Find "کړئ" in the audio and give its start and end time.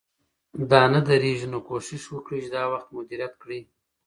3.41-3.61